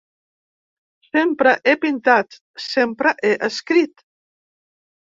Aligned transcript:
Sempre 1.09 1.53
he 1.65 1.75
pintat, 1.85 2.41
sempre 2.71 3.17
he 3.31 3.35
escrit. 3.53 4.07